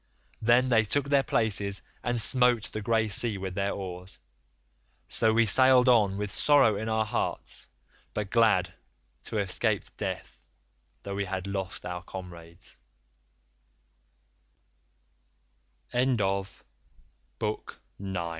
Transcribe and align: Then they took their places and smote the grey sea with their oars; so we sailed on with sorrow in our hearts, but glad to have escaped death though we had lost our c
Then 0.41 0.69
they 0.69 0.83
took 0.83 1.09
their 1.09 1.21
places 1.21 1.83
and 2.03 2.19
smote 2.19 2.71
the 2.71 2.81
grey 2.81 3.07
sea 3.07 3.37
with 3.37 3.53
their 3.53 3.69
oars; 3.71 4.17
so 5.07 5.31
we 5.31 5.45
sailed 5.45 5.87
on 5.87 6.17
with 6.17 6.31
sorrow 6.31 6.75
in 6.75 6.89
our 6.89 7.05
hearts, 7.05 7.67
but 8.15 8.31
glad 8.31 8.73
to 9.25 9.35
have 9.35 9.47
escaped 9.47 9.95
death 9.97 10.41
though 11.03 11.13
we 11.13 11.25
had 11.25 11.45
lost 11.45 11.85
our 11.85 12.03
c 12.03 12.79